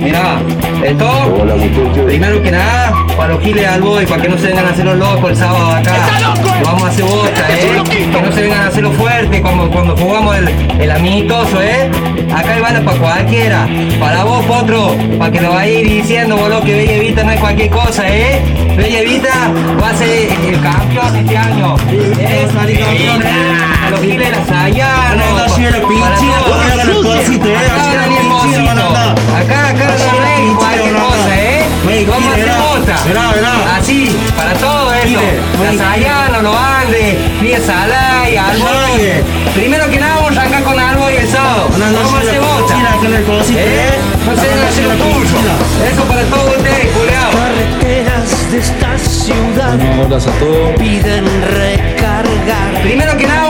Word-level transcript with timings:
Mirá, 0.00 0.40
esto, 0.84 1.44
primero 2.06 2.42
que 2.42 2.50
nada, 2.52 2.92
para 3.16 3.34
los 3.34 3.42
giles 3.42 3.66
al 3.66 3.82
boy, 3.82 4.06
para 4.06 4.22
que 4.22 4.28
no 4.28 4.38
se 4.38 4.46
vengan 4.46 4.66
a 4.66 4.70
hacer 4.70 4.84
los 4.84 4.96
locos 4.96 5.30
el 5.30 5.36
sábado 5.36 5.72
acá. 5.72 5.94
Lo 6.60 6.66
vamos 6.66 6.84
a 6.84 6.88
hacer 6.88 7.04
bosta, 7.04 7.46
¿eh? 7.50 7.82
Que 7.90 8.22
no 8.22 8.32
se 8.32 8.42
vengan 8.42 8.60
a 8.60 8.66
hacer 8.68 8.82
los 8.82 8.94
fuertes 8.94 9.40
como 9.40 9.68
cuando 9.70 9.96
jugamos 9.96 10.36
el, 10.36 10.48
el 10.80 10.90
amistoso, 10.90 11.60
¿eh? 11.60 11.90
Acá 12.34 12.54
hay 12.54 12.60
balas 12.60 12.82
para 12.82 12.98
cualquiera. 12.98 13.68
Para 13.98 14.24
vos, 14.24 14.44
Potro, 14.46 14.94
para 15.18 15.32
que 15.32 15.40
lo 15.40 15.52
vayas 15.52 15.82
diciendo, 15.82 16.36
boludo, 16.36 16.62
que 16.62 16.74
Bella 16.74 16.94
Evita 16.94 17.24
no 17.24 17.32
es 17.32 17.40
cualquier 17.40 17.70
cosa, 17.70 18.08
¿eh? 18.08 18.40
Bella 18.76 19.00
Evita 19.00 19.52
va 19.82 19.90
a 19.90 19.94
ser 19.94 20.28
el 20.46 20.60
campeón 20.60 21.16
este 21.16 21.36
año. 21.36 21.76
Campeón, 21.76 23.22
¿eh? 23.22 23.77
A 23.88 23.90
los 23.90 24.00
giles 24.00 24.30
todos. 28.74 29.10
Acá. 29.34 29.68
Acá, 29.68 29.94
cualquier 30.58 30.92
cosa, 30.92 31.32
¿eh? 31.36 31.64
A 32.12 32.58
bosta. 32.58 32.96
Así, 33.78 34.14
para 34.36 34.52
todo 34.54 34.92
eso. 34.92 35.20
La 35.62 35.72
Sayano, 35.84 36.42
los 36.42 36.54
Andes, 36.54 37.40
Vía 37.40 37.60
Salaya, 37.60 38.50
Alboy. 38.50 39.24
Primero 39.54 39.88
que 39.88 39.98
nada 39.98 40.16
vamos 40.16 40.36
a 40.36 40.40
arrancar 40.42 40.62
con 40.64 40.78
Alboy 40.78 41.16
el 41.16 41.28
sábado. 41.28 41.68
A. 41.78 43.54
¿Eh? 43.56 43.98
No 44.26 44.36
a 44.36 44.82
lo 44.82 44.94
tuyo. 44.96 45.38
Eso 45.90 46.04
para 46.04 46.22
todos 46.24 46.56
ustedes. 46.58 46.88
Carreteras 47.32 48.50
de 48.52 48.58
esta 48.58 48.98
ciudad 48.98 49.78
piden 50.78 51.24
recargar. 51.54 52.82
Primero 52.82 53.16
que 53.16 53.26
nada 53.26 53.47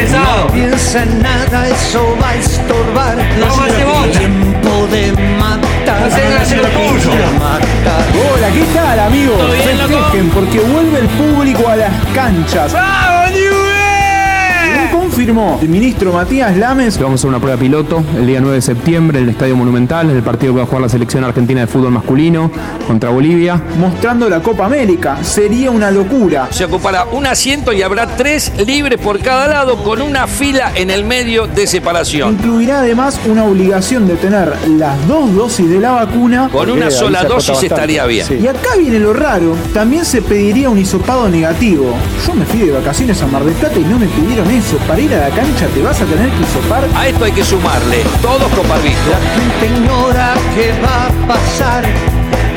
el 0.00 0.08
sábado. 0.08 0.46
Piensa 0.52 1.02
en 1.02 1.22
nada, 1.22 1.68
eso 1.68 2.16
va 2.20 2.30
a 2.30 2.36
estorbar. 2.36 3.18
Hacer 3.20 3.86
bosta. 3.86 4.18
Tiempo 4.18 4.86
de 4.90 5.12
matar. 5.38 6.00
No 6.00 6.40
hacer 6.40 6.58
lo 6.58 6.68
tuyo. 6.68 7.10
Matar. 7.38 8.04
Hola, 8.32 8.48
¿qué 8.52 8.64
tal 8.74 9.00
amigos? 9.00 9.38
Festejen 9.64 10.30
porque 10.30 10.60
vuelve 10.60 11.00
el 11.00 11.08
público 11.08 11.68
a 11.68 11.76
las 11.76 11.92
canchas. 12.14 12.74
Confirmó 15.10 15.58
el 15.60 15.68
ministro 15.68 16.12
Matías 16.12 16.56
Lames, 16.56 16.96
Vamos 16.96 17.12
a 17.12 17.14
hacer 17.16 17.28
una 17.30 17.40
prueba 17.40 17.58
piloto 17.58 18.04
el 18.16 18.28
día 18.28 18.40
9 18.40 18.54
de 18.54 18.62
septiembre 18.62 19.18
en 19.18 19.24
el 19.24 19.30
Estadio 19.30 19.56
Monumental, 19.56 20.08
en 20.08 20.14
el 20.16 20.22
partido 20.22 20.52
que 20.52 20.58
va 20.58 20.62
a 20.62 20.66
jugar 20.66 20.82
la 20.82 20.88
selección 20.88 21.24
argentina 21.24 21.62
de 21.62 21.66
fútbol 21.66 21.90
masculino 21.90 22.48
contra 22.86 23.10
Bolivia. 23.10 23.60
mostrando 23.80 24.28
la 24.28 24.40
Copa 24.40 24.66
América. 24.66 25.18
Sería 25.24 25.72
una 25.72 25.90
locura. 25.90 26.46
Se 26.52 26.64
ocupará 26.64 27.06
un 27.06 27.26
asiento 27.26 27.72
y 27.72 27.82
habrá 27.82 28.06
tres 28.06 28.52
libres 28.64 29.00
por 29.00 29.18
cada 29.18 29.48
lado 29.48 29.82
con 29.82 30.00
una 30.00 30.28
fila 30.28 30.70
en 30.76 30.90
el 30.90 31.04
medio 31.04 31.48
de 31.48 31.66
separación. 31.66 32.34
Incluirá 32.34 32.78
además 32.78 33.18
una 33.28 33.42
obligación 33.44 34.06
de 34.06 34.14
tener 34.14 34.54
las 34.68 35.08
dos 35.08 35.34
dosis 35.34 35.68
de 35.68 35.80
la 35.80 35.90
vacuna. 35.90 36.48
Con 36.52 36.70
una 36.70 36.88
sola 36.88 37.24
dosis 37.24 37.60
estaría 37.64 38.06
bien. 38.06 38.26
Y 38.40 38.46
acá 38.46 38.76
viene 38.78 39.00
lo 39.00 39.12
raro, 39.12 39.56
también 39.74 40.04
se 40.04 40.22
pediría 40.22 40.70
un 40.70 40.78
hisopado 40.78 41.28
negativo. 41.28 41.96
Yo 42.24 42.34
me 42.34 42.44
fui 42.44 42.60
de 42.60 42.70
vacaciones 42.70 43.20
a 43.22 43.26
Mar 43.26 43.42
del 43.42 43.54
Plata 43.54 43.76
y 43.76 43.84
no 43.84 43.98
me 43.98 44.06
pidieron 44.06 44.48
eso. 44.50 44.76
Para 44.86 45.00
ir 45.00 45.09
a 45.14 45.28
la 45.28 45.30
cancha 45.30 45.66
te 45.68 45.82
vas 45.82 46.00
a 46.00 46.04
tener 46.04 46.30
que 46.30 46.42
hisopar. 46.42 46.84
A 46.94 47.08
esto 47.08 47.24
hay 47.24 47.32
que 47.32 47.44
sumarle 47.44 48.04
todos 48.22 48.48
con 48.52 48.68
barbijo. 48.68 49.10
gente 49.34 49.66
ignora 49.66 50.34
qué 50.54 50.72
va 50.82 51.06
a 51.06 51.26
pasar, 51.26 51.84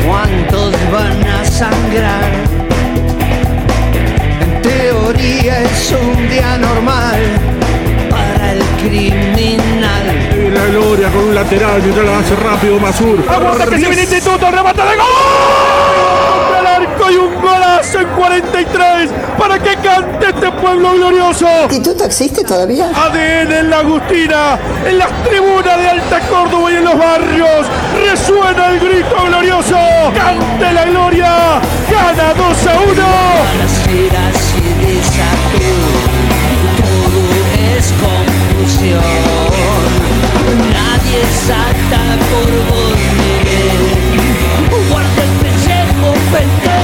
cuántos 0.05 0.71
van 0.91 1.23
a 1.27 1.45
sangrar. 1.45 2.31
En 4.41 4.61
teoría 4.61 5.63
es 5.63 5.95
un 5.99 6.29
día 6.29 6.57
normal 6.57 7.19
para 8.11 8.51
el 8.53 8.61
criminal. 8.83 10.53
La 10.53 10.65
gloria 10.67 11.09
con 11.09 11.23
un 11.23 11.35
lateral 11.35 11.81
mientras 11.81 12.05
la 12.05 12.19
hace 12.19 12.35
rápido 12.35 12.79
Masur. 12.79 13.23
Aguanta 13.27 13.65
que 13.65 13.79
se 13.79 13.87
viene 13.87 14.01
Instituto, 14.03 14.51
remate 14.51 14.81
de 14.81 14.95
gol. 14.95 16.52
Arco 17.03 17.11
y 17.11 17.15
un 17.15 17.41
golazo 17.41 17.99
en 17.99 18.07
43 18.07 19.09
para 19.37 19.59
que 19.59 19.75
cante 19.77 20.27
este 20.27 20.51
pueblo 20.51 20.93
glorioso. 20.93 21.47
¿Instituto 21.63 22.05
existe 22.05 22.43
todavía? 22.43 22.89
ADN 22.95 23.51
en 23.51 23.69
la 23.69 23.79
Agustina, 23.79 24.57
en 24.85 24.97
las 24.97 25.09
tribunas 25.23 25.77
de 25.77 25.89
Alta 25.89 26.19
Córdoba 26.27 26.71
y 26.71 26.75
en 26.75 26.83
los 26.85 26.97
barrios. 26.97 27.67
Resuena 28.09 28.69
el 28.69 28.79
grito 28.79 29.15
glorioso. 29.25 29.77
Cante 30.15 30.73
la 30.73 30.85
gloria. 30.85 31.59
Gana 31.89 32.33
2 32.33 32.67
a 32.67 32.79
1. 32.79 32.93
Balaceras 33.57 34.53
y 34.57 34.85
desafío, 34.85 35.79
todo 36.77 37.21
es 37.77 37.85
confusión. 37.93 39.01
Nadie 40.73 41.21
salta 41.47 42.01
por 42.29 42.49
vos, 42.69 42.99
Miguel. 43.17 43.83
Guarda 44.89 45.21
el 45.23 45.33
pellejo, 45.41 46.07
pendejo, 46.31 46.31
pendejo, 46.31 46.82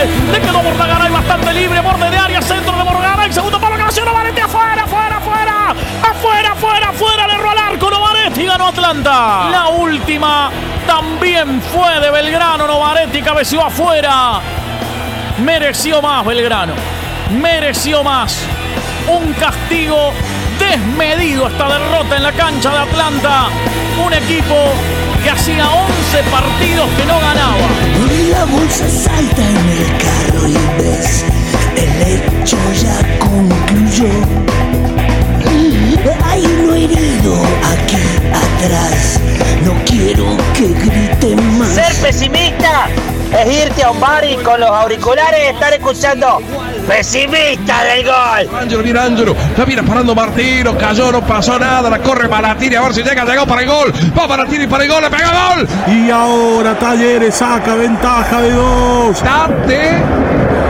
Martínez. 0.00 0.32
Le 0.32 0.40
quedó 0.40 0.62
Borragaray 0.62 1.10
bastante 1.10 1.52
libre. 1.52 1.80
Borde 1.80 2.10
de 2.10 2.16
área, 2.16 2.42
centro 2.42 2.76
de 2.76 2.82
Borragaray. 2.82 3.32
Segundo 3.32 3.58
para 3.60 3.72
palo, 3.72 3.84
canción 3.84 4.06
Novaretti. 4.06 4.40
Afuera, 4.40 4.82
afuera, 4.82 5.16
afuera. 5.16 5.74
Afuera, 6.02 6.52
afuera, 6.52 6.88
afuera. 6.88 7.26
Le 7.26 7.34
erró 7.34 7.50
al 7.50 7.58
arco 7.58 7.90
Novaretti. 7.90 8.44
Ganó 8.44 8.68
Atlanta. 8.68 9.48
La 9.50 9.68
última 9.68 10.50
también 10.86 11.60
fue 11.62 12.00
de 12.00 12.10
Belgrano. 12.10 12.66
Novaretti 12.66 13.22
cabeció 13.22 13.64
afuera. 13.64 14.40
Mereció 15.38 16.02
más 16.02 16.24
Belgrano. 16.24 16.74
Mereció 17.40 18.02
más. 18.02 18.38
Un 19.08 19.32
castigo 19.34 20.12
desmedido 20.58 21.48
esta 21.48 21.68
derrota 21.68 22.16
en 22.16 22.22
la 22.22 22.32
cancha 22.32 22.70
de 22.70 22.78
Atlanta. 22.78 23.48
Un 24.04 24.12
equipo 24.12 24.54
que 25.22 25.30
hacía 25.30 25.68
11 25.68 26.22
partidos 26.30 26.88
que 26.96 27.04
no 27.06 27.18
ganaba. 27.20 27.56
La 28.30 28.44
bolsa 28.44 28.88
salta 28.88 29.42
en 29.42 29.68
el 29.68 29.86
carro 29.98 30.48
y 30.48 30.82
ves, 30.82 31.24
el 31.76 32.42
hecho 32.42 32.56
ya 32.82 33.18
concluyó. 33.18 34.08
Hay 36.24 36.44
uno 36.46 36.74
herido 36.74 37.34
aquí 37.64 37.96
atrás, 38.28 39.20
no 39.64 39.72
quiero 39.84 40.36
que 40.54 40.68
griten 40.68 41.58
más. 41.58 41.68
Ser 41.68 41.94
pesimista 41.96 42.88
es 43.38 43.66
irte 43.66 43.82
a 43.82 43.90
un 43.90 44.00
bar 44.00 44.24
y 44.24 44.36
con 44.36 44.60
los 44.60 44.70
auriculares 44.70 45.52
estar 45.52 45.72
escuchando 45.72 46.40
pesimista 46.90 47.84
del 47.84 48.04
gol. 48.04 48.48
Angelo, 48.60 48.82
viene 48.82 48.98
Angelo, 48.98 49.36
la 49.56 49.64
viene 49.64 49.84
parando 49.84 50.12
Martino, 50.12 50.76
cayó, 50.76 51.12
no 51.12 51.20
pasó 51.20 51.56
nada, 51.56 51.88
la 51.88 52.00
corre 52.00 52.28
Maratini, 52.28 52.74
a 52.74 52.82
ver 52.82 52.94
si 52.94 53.02
llega, 53.02 53.24
llegó 53.24 53.46
para 53.46 53.62
el 53.62 53.68
gol, 53.68 53.92
va 54.18 54.26
Maratini 54.26 54.66
para 54.66 54.82
el 54.84 54.90
gol, 54.90 55.02
le 55.02 55.10
pega 55.10 55.54
gol. 55.54 55.68
Y 55.86 56.10
ahora 56.10 56.76
Talleres 56.76 57.36
saca 57.36 57.76
ventaja 57.76 58.40
de 58.40 58.50
dos. 58.50 59.22
Date, 59.22 60.02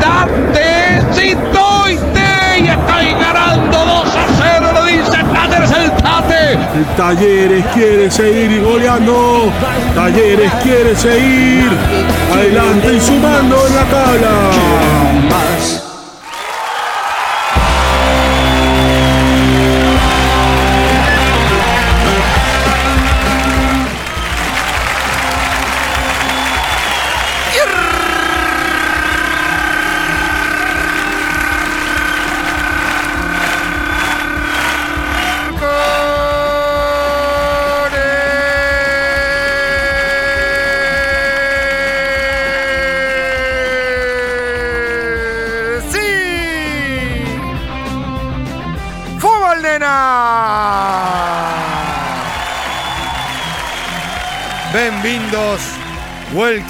date, 0.03 1.03
si 1.13 1.33
doy, 1.35 1.97
te, 2.13 2.61
y 2.61 2.69
estoy 2.69 3.15
ganando 3.19 3.79
2 3.79 4.15
a 4.15 4.27
0, 4.59 4.73
le 4.85 4.93
dice 4.93 5.25
Talleres 5.33 5.73
el 5.73 5.91
Tate. 5.93 6.53
El 6.53 6.85
Talleres 6.97 7.65
quiere 7.73 8.11
seguir 8.11 8.63
goleando, 8.63 9.51
Talleres 9.95 10.53
quiere 10.63 10.95
seguir 10.95 11.71
adelante 12.31 12.93
y 12.95 13.01
sumando 13.01 13.67
en 13.67 13.75
la 13.75 13.85
tabla. 13.85 14.51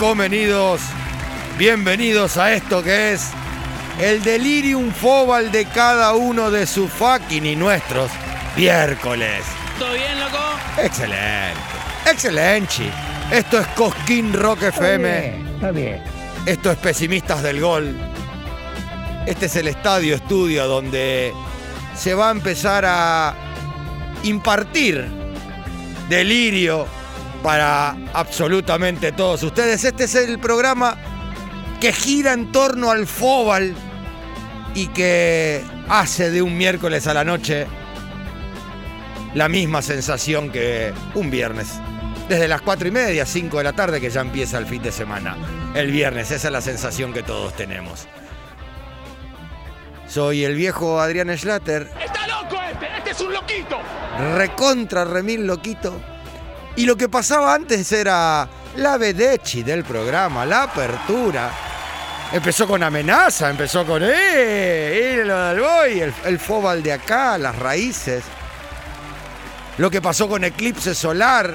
Welcomenidos, 0.00 0.81
bienvenidos 1.58 2.38
a 2.38 2.55
esto 2.55 2.82
que 2.82 3.12
es 3.12 3.32
el 4.00 4.23
delirium 4.23 4.93
fobal 4.93 5.52
de 5.52 5.67
cada 5.67 6.14
uno 6.14 6.50
de 6.50 6.67
sus 6.67 6.91
fucking 6.91 7.44
y 7.44 7.55
nuestros 7.55 8.11
miércoles. 8.56 9.43
¿Todo 9.79 9.93
bien, 9.93 10.19
loco? 10.19 10.38
Excelente, 10.79 11.61
excelente. 12.11 12.91
Esto 13.31 13.61
es 13.61 13.67
Cosquín 13.69 14.32
Rock 14.32 14.62
FM. 14.62 15.55
Está 15.56 15.70
bien. 15.70 16.02
Esto 16.47 16.70
es 16.70 16.79
Pesimistas 16.79 17.43
del 17.43 17.61
Gol. 17.61 17.94
Este 19.26 19.47
es 19.47 19.56
el 19.56 19.69
estadio 19.69 20.14
estudio 20.14 20.67
donde 20.67 21.35
se 21.94 22.14
va 22.14 22.29
a 22.29 22.31
empezar 22.31 22.87
a 22.87 23.35
impartir 24.23 25.06
delirio 26.08 26.87
para 27.42 27.96
absolutamente 28.12 29.12
todos 29.12 29.42
ustedes. 29.42 29.84
Este 29.84 30.04
es 30.04 30.14
el 30.14 30.38
programa 30.38 30.96
que 31.81 31.92
gira 31.92 32.32
en 32.32 32.52
torno 32.52 32.90
al 32.90 33.06
Fóbal 33.06 33.75
y 34.75 34.88
que 34.88 35.64
hace 35.88 36.31
de 36.31 36.42
un 36.42 36.56
miércoles 36.56 37.06
a 37.06 37.14
la 37.14 37.25
noche 37.25 37.66
la 39.34 39.48
misma 39.48 39.82
sensación 39.82 40.50
que 40.50 40.92
un 41.14 41.31
viernes. 41.31 41.81
Desde 42.28 42.46
las 42.46 42.60
4 42.62 42.88
y 42.88 42.90
media, 42.92 43.26
5 43.26 43.58
de 43.58 43.64
la 43.64 43.72
tarde, 43.72 44.00
que 44.00 44.10
ya 44.10 44.20
empieza 44.20 44.58
el 44.58 44.66
fin 44.66 44.82
de 44.82 44.92
semana. 44.92 45.37
El 45.75 45.90
viernes, 45.90 46.31
esa 46.31 46.48
es 46.48 46.52
la 46.52 46.60
sensación 46.60 47.12
que 47.12 47.22
todos 47.22 47.54
tenemos. 47.54 48.06
Soy 50.06 50.44
el 50.44 50.54
viejo 50.54 51.00
Adrián 51.00 51.37
Schlatter. 51.37 51.90
¡Está 52.04 52.26
loco 52.26 52.56
este! 52.70 52.87
¡Este 52.98 53.10
es 53.10 53.20
un 53.20 53.32
loquito! 53.32 53.78
Recontra 54.37 55.04
remil 55.04 55.46
loquito. 55.46 56.00
Y 56.81 56.87
lo 56.87 56.97
que 56.97 57.11
pasaba 57.11 57.53
antes 57.53 57.93
era 57.93 58.49
la 58.77 58.97
vedechi 58.97 59.62
del 59.62 59.85
programa, 59.85 60.47
la 60.47 60.62
apertura. 60.62 61.53
Empezó 62.32 62.67
con 62.67 62.82
amenaza, 62.82 63.50
empezó 63.50 63.85
con 63.85 64.03
¡eh! 64.03 64.09
¡eh 64.09 65.23
lo 65.23 65.38
del 65.49 65.61
boy! 65.61 66.00
El, 66.00 66.15
el 66.25 66.82
de 66.82 66.93
acá, 66.94 67.37
las 67.37 67.55
raíces. 67.59 68.25
Lo 69.77 69.91
que 69.91 70.00
pasó 70.00 70.27
con 70.27 70.43
Eclipse 70.43 70.94
Solar. 70.94 71.55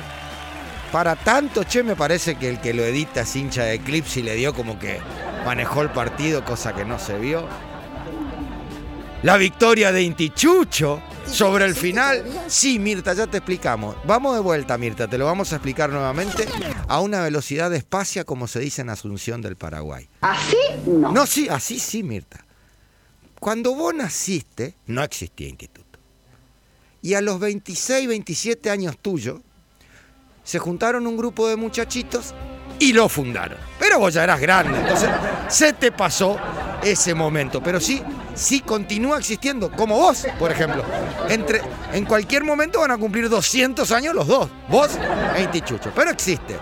Para 0.92 1.16
tanto, 1.16 1.64
che, 1.64 1.82
me 1.82 1.96
parece 1.96 2.36
que 2.36 2.48
el 2.48 2.62
que 2.62 2.76
lo 2.76 2.84
edita 2.84 3.22
es 3.22 3.36
hincha 3.36 3.64
de 3.64 3.74
Eclipse 3.74 4.20
y 4.20 4.24
le 4.24 4.36
dio 4.36 4.54
como 4.54 4.78
que 4.78 5.02
manejó 5.44 5.82
el 5.82 5.90
partido, 5.90 6.46
cosa 6.46 6.76
que 6.76 6.86
no 6.86 7.00
se 7.00 7.18
vio. 7.18 7.48
La 9.24 9.38
victoria 9.38 9.92
de 9.92 10.04
Intichucho 10.04 11.02
sobre 11.28 11.66
el 11.66 11.76
final. 11.76 12.24
Sí, 12.48 12.80
Mirta, 12.80 13.14
ya 13.14 13.28
te 13.28 13.38
explicamos. 13.38 13.96
Vamos 14.06 14.36
de 14.36 14.42
vuelta, 14.42 14.78
Mirta, 14.78 15.08
te 15.08 15.18
lo 15.18 15.26
vamos 15.26 15.52
a 15.54 15.58
explicar 15.58 15.90
nuevamente 15.90 16.48
a 16.88 17.00
una 17.00 17.22
velocidad 17.22 17.70
despacia, 17.70 18.24
como 18.24 18.48
se 18.48 18.60
dice 18.60 18.82
en 18.82 18.90
Asunción 18.90 19.42
del 19.42 19.56
Paraguay. 19.56 20.08
¿Así? 20.22 20.58
No. 20.86 21.12
No, 21.12 21.26
sí, 21.26 21.48
así 21.50 21.80
sí, 21.80 22.04
Mirta. 22.04 22.46
Cuando 23.40 23.76
vos 23.76 23.94
naciste, 23.94 24.76
no 24.88 25.04
existía 25.04 25.48
instituto. 25.48 26.00
Y 27.02 27.14
a 27.14 27.22
los 27.22 27.40
26, 27.40 28.08
27 28.08 28.70
años 28.70 28.98
tuyos, 29.00 29.42
se 30.44 30.60
juntaron 30.60 31.06
un 31.08 31.18
grupo 31.18 31.48
de 31.48 31.56
muchachitos 31.56 32.34
y 32.80 32.94
lo 32.94 33.10
fundaron. 33.10 33.58
Pero 33.80 34.00
vos 34.00 34.14
ya 34.14 34.24
eras 34.24 34.40
grande, 34.40 34.80
entonces 34.80 35.10
se 35.50 35.74
te 35.74 35.92
pasó 35.92 36.38
ese 36.84 37.14
momento. 37.14 37.62
Pero 37.62 37.80
sí, 37.80 38.02
sí 38.36 38.60
continúa 38.62 39.18
existiendo, 39.18 39.72
como 39.72 39.98
vos, 39.98 40.28
por 40.38 40.52
ejemplo. 40.52 40.84
Entre, 41.30 41.62
en 41.94 42.06
cualquier 42.06 42.44
momento 42.44 42.82
van 42.82 42.92
a 42.92 42.98
cumplir 42.98 43.30
200 43.30 43.92
años 43.92 44.14
los 44.14 44.28
dos, 44.28 44.50
vos 44.70 44.92
e 45.36 45.44
Intichucho. 45.44 45.92
Pero 45.96 46.12
existe. 46.12 46.56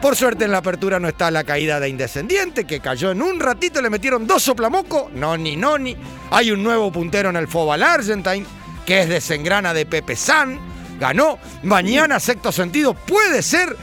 Por 0.00 0.16
suerte 0.16 0.44
en 0.44 0.52
la 0.52 0.58
apertura 0.58 0.98
no 0.98 1.08
está 1.08 1.30
la 1.30 1.44
caída 1.44 1.78
de 1.78 1.88
Indescendiente, 1.88 2.64
que 2.64 2.80
cayó 2.80 3.10
en 3.10 3.20
un 3.20 3.38
ratito, 3.38 3.82
le 3.82 3.90
metieron 3.90 4.26
dos 4.26 4.42
soplamoco, 4.42 5.10
no 5.14 5.36
ni 5.36 5.56
no 5.56 5.78
ni. 5.78 5.96
Hay 6.30 6.50
un 6.50 6.62
nuevo 6.62 6.90
puntero 6.90 7.28
en 7.30 7.36
el 7.36 7.48
Fobal 7.48 7.82
Argentine, 7.82 8.46
que 8.86 9.02
es 9.02 9.08
desengrana 9.08 9.74
de 9.74 9.86
Pepe 9.86 10.16
San. 10.16 10.58
Ganó. 10.98 11.38
Mañana, 11.62 12.20
sexto 12.20 12.52
sentido, 12.52 12.94
puede 12.94 13.42
ser 13.42 13.74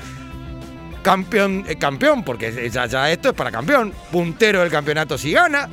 campeón, 1.11 1.63
eh, 1.69 1.77
campeón, 1.77 2.21
porque 2.23 2.69
ya, 2.69 2.85
ya 2.85 3.09
esto 3.09 3.29
es 3.29 3.35
para 3.35 3.49
campeón. 3.49 3.93
Puntero 4.11 4.59
del 4.59 4.69
campeonato 4.69 5.17
si 5.17 5.31
gana. 5.31 5.69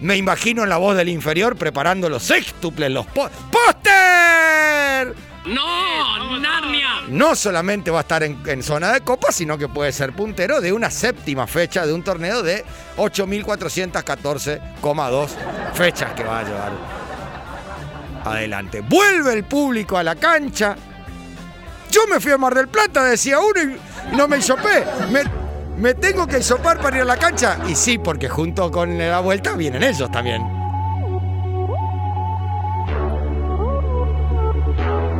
Me 0.00 0.16
imagino 0.16 0.64
en 0.64 0.68
la 0.68 0.76
voz 0.78 0.96
del 0.96 1.08
inferior 1.08 1.54
preparando 1.56 2.08
los 2.08 2.24
sextuples, 2.24 2.90
los 2.90 3.06
po- 3.06 3.30
¡Póster! 3.52 5.14
¡No! 5.46 6.38
¡Narnia! 6.40 6.88
no 7.08 7.34
solamente 7.36 7.90
va 7.92 7.98
a 7.98 8.00
estar 8.02 8.22
en, 8.24 8.40
en 8.46 8.62
zona 8.64 8.92
de 8.92 9.02
copa, 9.02 9.30
sino 9.30 9.56
que 9.58 9.68
puede 9.68 9.92
ser 9.92 10.12
puntero 10.14 10.60
de 10.60 10.72
una 10.72 10.90
séptima 10.90 11.46
fecha 11.46 11.86
de 11.86 11.92
un 11.92 12.02
torneo 12.02 12.42
de 12.42 12.64
8.414,2 12.96 15.28
fechas 15.74 16.12
que 16.14 16.24
va 16.24 16.40
a 16.40 16.42
llevar 16.42 16.72
adelante. 18.24 18.80
Vuelve 18.80 19.34
el 19.34 19.44
público 19.44 19.96
a 19.98 20.02
la 20.02 20.16
cancha. 20.16 20.74
Yo 21.92 22.06
me 22.08 22.20
fui 22.20 22.32
a 22.32 22.38
Mar 22.38 22.54
del 22.54 22.68
Plata, 22.68 23.04
decía 23.04 23.38
uno, 23.38 23.60
y 23.60 24.16
no 24.16 24.26
me 24.26 24.38
hisopé. 24.38 24.82
Me, 25.76 25.92
tengo 25.92 26.26
que 26.26 26.38
hisopar 26.38 26.80
para 26.80 26.96
ir 26.96 27.02
a 27.02 27.04
la 27.04 27.18
cancha. 27.18 27.58
Y 27.68 27.74
sí, 27.74 27.98
porque 27.98 28.30
junto 28.30 28.70
con 28.70 28.98
la 28.98 29.20
vuelta 29.20 29.52
vienen 29.52 29.82
ellos 29.82 30.10
también. 30.10 30.40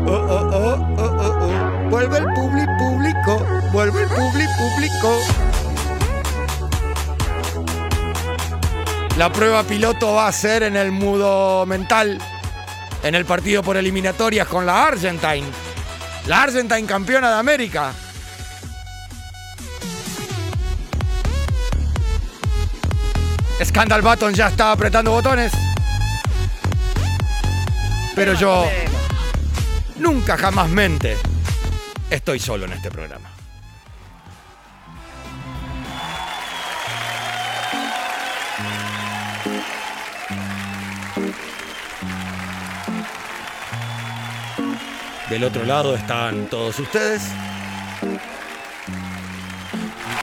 Oh, 0.06 0.14
oh, 0.14 0.50
oh, 0.50 0.94
oh, 0.96 1.16
oh, 1.20 1.38
oh. 1.42 1.90
Vuelve 1.90 2.16
el 2.16 2.24
publi 2.24 2.66
público, 2.78 3.46
vuelve 3.70 4.02
el 4.04 4.08
publi 4.08 4.46
público. 4.56 5.18
La 9.18 9.30
prueba 9.30 9.62
piloto 9.62 10.14
va 10.14 10.26
a 10.26 10.32
ser 10.32 10.62
en 10.62 10.76
el 10.76 10.90
mudo 10.90 11.66
mental, 11.66 12.18
en 13.02 13.14
el 13.14 13.26
partido 13.26 13.62
por 13.62 13.76
eliminatorias 13.76 14.48
con 14.48 14.64
la 14.64 14.86
Argentine. 14.86 15.71
La 16.26 16.42
Argentine 16.42 16.86
campeona 16.86 17.30
de 17.30 17.36
América. 17.36 17.92
Scandal 23.64 24.02
Button 24.02 24.32
ya 24.32 24.48
está 24.48 24.72
apretando 24.72 25.10
botones. 25.10 25.52
Pero 28.14 28.34
yo 28.34 28.68
nunca 29.98 30.36
jamás 30.36 30.68
mente 30.68 31.16
estoy 32.10 32.38
solo 32.38 32.66
en 32.66 32.72
este 32.74 32.90
programa. 32.90 33.31
Del 45.32 45.44
otro 45.44 45.64
lado 45.64 45.94
están 45.96 46.46
todos 46.50 46.78
ustedes. 46.78 47.22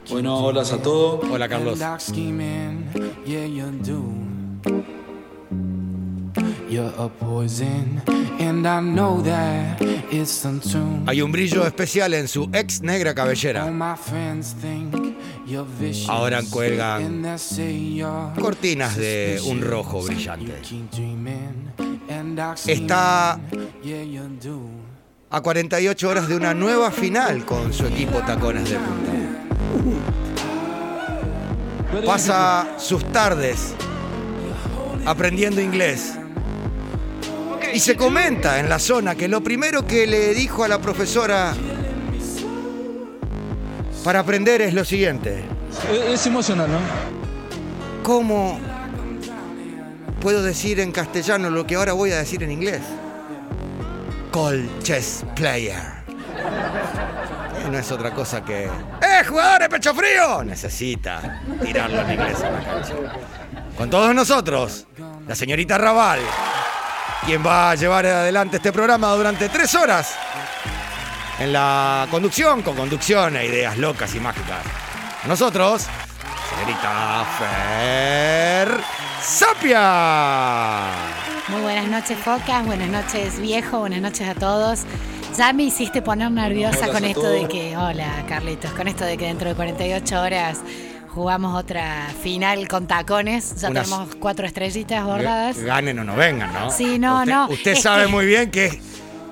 Bueno, 0.08 0.38
hola 0.38 0.62
a 0.62 0.78
todos. 0.80 1.28
Hola 1.28 1.48
Carlos. 1.48 1.80
Hay 11.06 11.22
un 11.22 11.32
brillo 11.32 11.66
especial 11.66 12.14
en 12.14 12.28
su 12.28 12.48
ex 12.52 12.80
negra 12.80 13.12
cabellera. 13.12 13.68
Ahora 16.06 16.40
cuelgan 16.48 17.26
cortinas 18.40 18.96
de 18.96 19.42
un 19.44 19.60
rojo 19.60 20.02
brillante. 20.02 20.54
Está. 22.68 23.40
A 25.32 25.40
48 25.40 26.08
horas 26.08 26.28
de 26.28 26.34
una 26.34 26.54
nueva 26.54 26.90
final 26.90 27.44
con 27.44 27.72
su 27.72 27.86
equipo 27.86 28.18
Tacones 28.18 28.68
de 28.68 28.76
Punta. 28.76 29.12
Pasa 32.04 32.74
sus 32.78 33.04
tardes 33.12 33.74
aprendiendo 35.06 35.60
inglés. 35.60 36.14
Y 37.72 37.78
se 37.78 37.94
comenta 37.96 38.58
en 38.58 38.68
la 38.68 38.80
zona 38.80 39.14
que 39.14 39.28
lo 39.28 39.40
primero 39.40 39.86
que 39.86 40.08
le 40.08 40.34
dijo 40.34 40.64
a 40.64 40.68
la 40.68 40.80
profesora 40.80 41.54
para 44.02 44.18
aprender 44.20 44.60
es 44.62 44.74
lo 44.74 44.84
siguiente. 44.84 45.44
Es, 46.08 46.26
emocional, 46.26 46.68
¿no? 46.68 46.78
¿Cómo 48.02 48.58
puedo 50.20 50.42
decir 50.42 50.80
en 50.80 50.90
castellano 50.90 51.50
lo 51.50 51.64
que 51.66 51.76
ahora 51.76 51.92
voy 51.92 52.10
a 52.10 52.18
decir 52.18 52.42
en 52.42 52.50
inglés? 52.50 52.80
Call 54.32 54.68
chess 54.82 55.24
player. 55.34 56.00
No 57.70 57.78
es 57.78 57.90
otra 57.90 58.10
cosa 58.12 58.44
que. 58.44 58.64
¡Eh, 58.64 59.24
jugador 59.28 59.62
de 59.62 59.68
pecho 59.68 59.94
frío! 59.94 60.42
Necesita 60.44 61.40
tirarlo 61.62 62.00
en 62.02 62.12
inglés 62.12 62.38
la. 62.40 63.12
Con 63.76 63.90
todos 63.90 64.14
nosotros, 64.14 64.86
la 65.26 65.34
señorita 65.34 65.78
Raval, 65.78 66.20
quien 67.24 67.44
va 67.44 67.70
a 67.70 67.74
llevar 67.74 68.06
adelante 68.06 68.58
este 68.58 68.72
programa 68.72 69.12
durante 69.14 69.48
tres 69.48 69.74
horas 69.74 70.14
en 71.38 71.52
la 71.52 72.06
conducción, 72.10 72.62
con 72.62 72.76
conducción 72.76 73.36
e 73.36 73.46
ideas 73.46 73.78
locas 73.78 74.14
y 74.14 74.20
mágicas. 74.20 74.62
Nosotros, 75.26 75.86
señorita 76.50 77.24
Fer 77.38 78.80
Sapia. 79.22 81.19
Muy 81.50 81.62
buenas 81.62 81.88
noches, 81.88 82.18
Focas. 82.18 82.64
Buenas 82.66 82.88
noches, 82.88 83.40
viejo. 83.40 83.80
Buenas 83.80 84.00
noches 84.00 84.28
a 84.28 84.34
todos. 84.34 84.80
Ya 85.36 85.52
me 85.52 85.64
hiciste 85.64 86.02
poner 86.02 86.30
nerviosa 86.30 86.84
Hola 86.84 86.92
con 86.92 87.04
esto 87.04 87.20
todos. 87.22 87.42
de 87.42 87.48
que. 87.48 87.76
Hola, 87.76 88.24
Carlitos. 88.28 88.72
Con 88.72 88.88
esto 88.88 89.04
de 89.04 89.16
que 89.16 89.26
dentro 89.26 89.48
de 89.48 89.54
48 89.54 90.20
horas 90.20 90.58
jugamos 91.08 91.58
otra 91.58 92.06
final 92.22 92.68
con 92.68 92.86
tacones. 92.86 93.54
Ya 93.60 93.70
Unas- 93.70 93.84
tenemos 93.88 94.14
cuatro 94.16 94.46
estrellitas 94.46 95.04
bordadas. 95.04 95.58
Ganen 95.58 95.98
o 95.98 96.04
no 96.04 96.14
vengan, 96.16 96.52
¿no? 96.52 96.70
Sí, 96.70 96.98
no, 96.98 97.20
usted, 97.20 97.32
no, 97.32 97.48
Usted 97.48 97.72
es 97.72 97.82
sabe 97.82 98.04
que- 98.06 98.12
muy 98.12 98.26
bien 98.26 98.50
que 98.50 98.80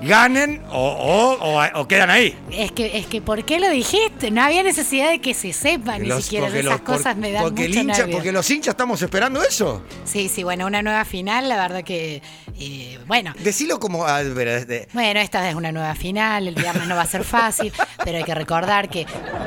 ganen 0.00 0.62
o, 0.70 0.78
o- 0.78 1.58
o- 1.58 1.80
o 1.80 1.88
quedan 1.88 2.10
ahí. 2.10 2.36
Es 2.50 2.72
que, 2.72 2.98
es 2.98 3.06
que, 3.06 3.20
¿por 3.20 3.44
qué 3.44 3.58
lo 3.58 3.68
dijiste? 3.70 4.30
No 4.30 4.42
había 4.42 4.62
necesidad 4.62 5.10
de 5.10 5.20
que 5.20 5.34
se 5.34 5.52
sepa 5.52 5.98
ni 5.98 6.06
Los- 6.08 6.24
siquiera. 6.24 6.48
Esas 6.48 6.64
los- 6.64 6.74
por- 6.80 6.96
cosas 6.96 7.16
me 7.16 7.32
dan 7.32 7.42
porque 7.42 7.64
el 7.64 7.68
mucho 7.70 7.80
hincha- 7.80 7.96
nervio. 7.98 8.16
Porque 8.16 8.32
los 8.32 8.50
hinchas 8.50 8.72
estamos 8.72 9.00
esperando 9.02 9.42
eso. 9.42 9.82
Sí, 10.04 10.28
sí, 10.28 10.42
bueno, 10.44 10.66
una 10.66 10.82
nueva 10.82 11.04
final, 11.04 11.48
la 11.48 11.56
verdad 11.56 11.82
que, 11.84 12.22
eh, 12.60 12.98
bueno, 13.06 13.32
Decilo 13.40 13.78
como... 13.80 14.04
ah, 14.06 14.20
pero, 14.34 14.64
de- 14.64 14.88
Bueno, 14.92 15.20
esta 15.20 15.48
es 15.48 15.54
una 15.54 15.72
nueva 15.72 15.94
final, 15.94 16.46
el 16.48 16.54
viernes 16.54 16.86
no 16.86 16.94
va 16.96 17.02
a 17.02 17.06
ser 17.06 17.24
fácil, 17.24 17.72
pero 18.04 18.18
hay 18.18 18.24
que 18.24 18.34
recordar 18.34 18.88
que 18.88 19.06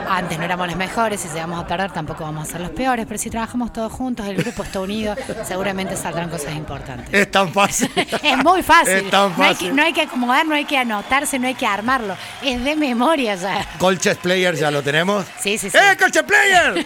antes 0.10 0.38
no 0.38 0.43
éramos 0.46 0.67
los 0.67 0.75
mejores 0.75 1.24
y 1.25 1.27
si 1.29 1.36
vamos 1.36 1.63
a 1.63 1.67
perder 1.67 1.91
tampoco 1.91 2.24
vamos 2.24 2.48
a 2.48 2.51
ser 2.51 2.62
los 2.62 2.72
peores, 2.72 3.05
pero 3.08 3.17
si 3.17 3.29
trabajamos 3.29 3.72
todos 3.74 3.91
juntos, 3.91 4.27
el 4.27 4.36
grupo 4.38 4.63
está 4.63 4.79
unido, 4.81 5.15
seguramente 5.48 5.96
saldrán 5.96 6.29
cosas 6.29 6.55
importantes. 6.55 7.08
Es 7.13 7.31
tan 7.31 7.51
fácil. 7.53 7.89
Es 8.24 8.38
muy 8.43 8.62
fácil. 8.63 8.93
Es 8.96 9.10
tan 9.10 9.29
No, 9.38 9.43
hay 9.43 9.53
fácil. 9.53 9.67
que, 9.70 9.74
no 9.74 9.84
hay 9.84 9.93
que 9.93 10.01
acomodar, 10.01 10.40
no 10.43 10.55
hay 10.55 10.65
que 10.65 10.77
anotarse, 10.77 11.39
no 11.39 11.48
hay 11.48 11.55
que 11.55 11.65
armarlo. 11.65 12.15
Es 12.41 12.63
de 12.63 12.75
memoria 12.75 13.36
ya. 13.36 13.67
Colches 13.77 14.17
Player 14.17 14.55
ya 14.55 14.71
lo 14.71 14.81
tenemos. 14.81 15.25
Sí, 15.39 15.57
sí, 15.57 15.69
sí. 15.69 15.77
¡Eh, 15.77 15.98
Colches 16.00 16.24
Player! 16.24 16.86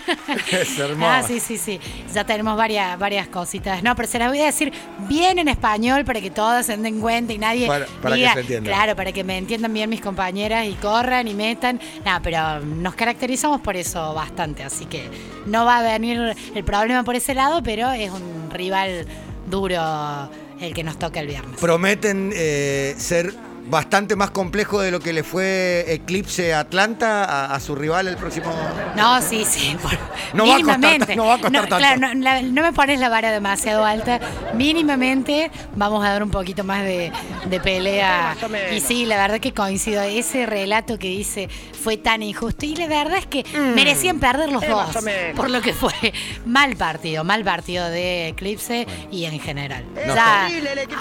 es 0.52 0.80
hermoso. 0.80 1.12
Ah, 1.12 1.24
sí, 1.26 1.40
sí, 1.40 1.58
sí. 1.58 1.80
Ya 2.14 2.24
tenemos 2.26 2.56
varias, 2.58 2.98
varias 3.00 3.28
cositas. 3.28 3.82
No, 3.84 3.96
pero 3.96 4.08
se 4.08 4.20
las 4.20 4.30
voy 4.30 4.42
a 4.42 4.46
decir 4.46 4.72
bien 5.08 5.40
en 5.40 5.48
español 5.48 6.06
para 6.06 6.22
que 6.22 6.32
todos 6.32 6.66
se 6.66 6.78
den 6.78 7.00
cuenta 7.00 7.34
y 7.34 7.38
nadie 7.38 7.68
Para- 7.68 7.86
para 8.02 8.16
que 8.16 8.30
se 8.30 8.40
entienda. 8.40 8.72
Claro, 8.72 8.96
para 8.96 9.12
que 9.12 9.24
me 9.24 9.38
entiendan 9.38 9.74
bien 9.74 9.90
mis 9.90 10.02
compañeras 10.02 10.66
y 10.68 10.74
corran 10.74 11.28
y 11.28 11.34
metan. 11.34 11.80
No, 12.06 12.20
pero 12.22 12.60
nos 12.62 12.96
caracterizamos 12.96 13.62
por 13.62 13.76
eso 13.76 14.14
bastante, 14.14 14.64
así 14.64 14.86
que 14.86 15.10
no 15.46 15.66
va 15.66 15.78
a 15.80 15.82
venir 15.82 16.36
el 16.54 16.64
problema 16.64 17.04
por 17.04 17.16
ese 17.16 17.34
lado, 17.34 17.62
pero 17.64 17.92
es 17.92 18.12
un 18.12 18.50
rival 18.52 19.06
duro 19.48 20.30
el 20.60 20.74
que 20.74 20.84
nos 20.84 20.98
toca 20.98 21.20
el 21.20 21.28
viernes. 21.28 21.60
Prometen 21.60 22.32
eh, 22.34 22.96
ser 22.98 23.34
bastante 23.68 24.16
más 24.16 24.32
complejo 24.32 24.80
de 24.82 24.92
lo 24.92 25.00
que 25.00 25.12
le 25.14 25.24
fue 25.24 25.86
Eclipse 25.88 26.54
Atlanta 26.54 27.24
a, 27.26 27.56
a 27.56 27.60
su 27.60 27.76
rival 27.76 28.08
el 28.08 28.16
próximo. 28.18 28.54
No, 28.96 29.22
sí, 29.22 29.44
sí. 29.46 29.76
por- 29.82 29.98
No 30.34 30.46
va 30.48 30.56
a 30.58 30.62
costar 30.62 31.16
no 31.16 31.26
va 31.26 31.34
a 31.36 31.38
costar 31.40 31.52
No, 31.52 31.60
tanto. 31.62 31.78
Claro, 31.78 32.00
no, 32.00 32.14
la- 32.22 32.42
no 32.42 32.62
me 32.62 32.74
pones 32.74 33.00
la 33.00 33.10
vara 33.10 33.32
demasiado 33.32 33.86
alta. 33.86 34.20
Mínimamente 34.54 35.52
vamos 35.76 36.04
a 36.06 36.10
dar 36.10 36.24
un 36.24 36.32
poquito 36.32 36.64
más 36.64 36.84
de, 36.84 37.12
de 37.46 37.60
pelea. 37.60 38.36
Y 38.74 38.80
sí, 38.82 39.06
la 39.06 39.18
verdad 39.18 39.40
que 39.40 39.54
coincido. 39.54 40.02
Ese 40.02 40.46
relato 40.46 40.98
que 41.00 41.08
dice 41.10 41.48
fue 41.84 41.98
tan 41.98 42.24
injusto. 42.24 42.66
Y 42.66 42.76
la 42.76 42.88
verdad 42.88 43.18
es 43.18 43.26
que 43.28 43.46
Mm. 43.56 43.76
merecían 43.76 44.20
perder 44.20 44.52
los 44.52 44.68
dos. 44.68 44.96
o. 44.96 45.36
Por 45.36 45.50
lo 45.50 45.62
que 45.62 45.74
fue 45.74 45.92
mal 46.46 46.76
partido. 46.76 47.24
Mal 47.24 47.44
partido 47.44 47.88
de 47.90 48.30
Eclipse 48.30 48.88
y 49.12 49.26
en 49.26 49.40
general. 49.40 49.84
No. 50.08 50.16
Ya 50.16 50.48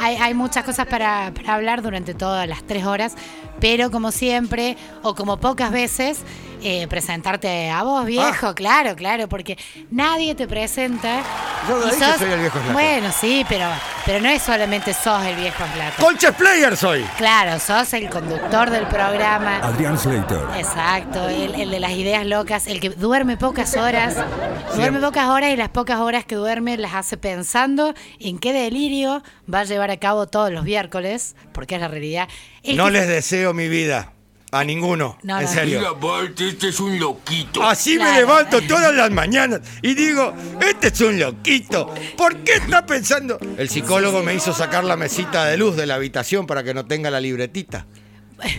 hay, 0.01 0.17
hay 0.17 0.35
muchas 0.35 0.65
cosas 0.65 0.87
para, 0.87 1.33
para 1.35 1.55
hablar 1.55 1.83
durante 1.83 2.15
todas 2.15 2.47
las 2.55 2.63
tres 2.65 2.85
horas. 2.85 3.17
Pero 3.65 3.91
como 3.91 4.13
siempre, 4.13 4.77
o 5.03 5.15
como 5.15 5.39
pocas 5.39 5.71
veces, 5.71 6.19
eh, 6.63 6.87
presentarte 6.87 7.71
a 7.71 7.83
vos, 7.83 8.05
viejo, 8.05 8.55
claro, 8.55 8.95
claro, 8.95 9.27
porque 9.27 9.57
nadie 9.91 10.35
te 10.35 10.47
presenta. 10.47 11.21
Ah. 11.21 11.65
Yo 11.67 11.79
lo 11.79 11.91
soy 11.91 12.31
el 12.31 12.41
viejo. 12.41 12.59
Bueno, 12.75 13.11
sí, 13.11 13.43
pero, 13.49 13.67
pero 14.05 14.21
no 14.21 14.29
es 14.29 14.43
solamente 14.43 14.93
sos 14.93 15.25
el 15.25 15.37
viejo 15.37 15.65
Zlatan. 15.73 16.05
Colches 16.05 16.33
Player 16.33 16.77
soy. 16.77 17.05
Claro, 17.17 17.59
sos 17.59 17.91
el 17.95 18.11
conductor 18.11 18.69
del 18.69 18.87
programa. 18.87 19.61
Adrián 19.63 19.99
Slater. 19.99 20.41
Exacto, 20.59 21.27
el, 21.31 21.55
el 21.55 21.71
de 21.71 21.81
las 21.81 21.93
ideas 21.93 22.27
locas, 22.27 22.67
el 22.67 22.81
que 22.81 22.91
duerme 22.91 23.39
pocas 23.39 23.79
horas, 23.79 24.17
duerme 24.77 25.01
pocas 25.01 25.29
horas 25.29 25.55
y 25.55 25.57
las 25.57 25.71
pocas 25.71 26.01
horas 26.01 26.27
que 26.27 26.35
duerme 26.35 26.77
las 26.77 26.93
hace 26.93 27.17
pensando 27.17 27.95
en 28.21 28.39
qué 28.39 28.53
delirio 28.53 29.23
va 29.53 29.61
a 29.61 29.65
llevar 29.65 29.91
a 29.91 29.97
cabo 29.97 30.27
todos 30.27 30.51
los 30.51 30.65
miércoles, 30.65 31.35
porque 31.53 31.77
es 31.77 31.81
la 31.81 31.89
realidad. 31.89 32.29
El 32.65 32.77
No 32.77 32.87
que- 32.87 32.93
les 32.93 33.09
deseo 33.09 33.55
mi 33.55 33.69
vida. 33.69 34.11
A 34.51 34.63
ninguno. 34.63 35.19
No, 35.25 35.39
en 35.41 35.47
no. 35.47 35.51
serio. 35.53 35.99
este 36.39 36.69
es 36.69 36.79
un 36.79 36.97
loquito. 37.01 37.61
Así 37.65 37.99
me 37.99 38.13
levanto 38.13 38.61
todas 38.63 38.95
las 38.95 39.11
mañanas 39.11 39.63
y 39.83 39.95
digo, 39.95 40.33
este 40.61 40.89
es 40.89 41.01
un 41.01 41.19
loquito. 41.19 41.93
¿Por 42.17 42.37
qué 42.45 42.53
está 42.55 42.87
pensando? 42.87 43.37
El 43.59 43.69
psicólogo 43.69 44.23
me 44.23 44.33
hizo 44.33 44.53
sacar 44.53 44.85
la 44.85 44.97
mesita 44.97 45.45
de 45.47 45.57
luz 45.57 45.75
de 45.77 45.87
la 45.87 45.97
habitación 45.97 46.47
para 46.47 46.63
que 46.63 46.73
no 46.73 46.87
tenga 46.87 47.11
la 47.11 47.21
libretita. 47.21 47.87